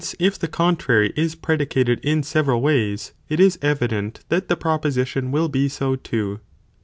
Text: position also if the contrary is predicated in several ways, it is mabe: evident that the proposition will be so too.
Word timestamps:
position 0.01 0.15
also 0.19 0.27
if 0.33 0.39
the 0.39 0.47
contrary 0.47 1.13
is 1.15 1.35
predicated 1.35 1.99
in 1.99 2.23
several 2.23 2.59
ways, 2.59 3.13
it 3.29 3.39
is 3.39 3.57
mabe: 3.57 3.65
evident 3.69 4.21
that 4.29 4.47
the 4.47 4.55
proposition 4.57 5.29
will 5.31 5.47
be 5.47 5.69
so 5.69 5.95
too. 5.95 6.39